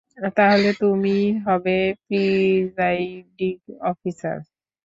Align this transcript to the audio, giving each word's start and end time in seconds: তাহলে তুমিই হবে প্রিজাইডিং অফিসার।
তাহলে 0.37 0.69
তুমিই 0.81 1.25
হবে 1.45 1.77
প্রিজাইডিং 2.05 3.55
অফিসার। 3.83 4.37